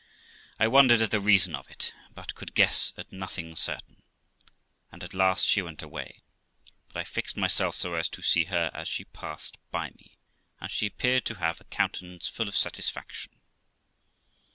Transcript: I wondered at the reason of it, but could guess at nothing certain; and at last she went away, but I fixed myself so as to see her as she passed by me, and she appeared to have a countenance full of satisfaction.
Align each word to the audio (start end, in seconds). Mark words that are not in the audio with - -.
I 0.57 0.67
wondered 0.67 0.99
at 1.03 1.11
the 1.11 1.19
reason 1.19 1.53
of 1.53 1.69
it, 1.69 1.93
but 2.15 2.33
could 2.33 2.55
guess 2.55 2.91
at 2.97 3.11
nothing 3.11 3.55
certain; 3.55 4.01
and 4.91 5.03
at 5.03 5.13
last 5.13 5.45
she 5.45 5.61
went 5.61 5.83
away, 5.83 6.23
but 6.87 6.97
I 6.97 7.03
fixed 7.03 7.37
myself 7.37 7.75
so 7.75 7.93
as 7.93 8.09
to 8.09 8.23
see 8.23 8.45
her 8.45 8.71
as 8.73 8.87
she 8.87 9.05
passed 9.05 9.59
by 9.69 9.91
me, 9.91 10.17
and 10.59 10.71
she 10.71 10.87
appeared 10.87 11.23
to 11.25 11.35
have 11.35 11.61
a 11.61 11.65
countenance 11.65 12.27
full 12.27 12.47
of 12.47 12.57
satisfaction. 12.57 13.41